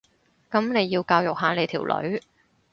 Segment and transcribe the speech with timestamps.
[0.49, 2.19] 噉你要教育下你條女